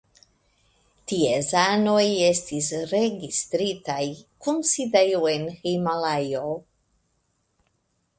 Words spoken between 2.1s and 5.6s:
estis registritaj kun sidejo en